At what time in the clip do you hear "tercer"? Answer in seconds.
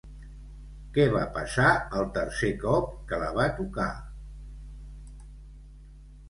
2.15-2.49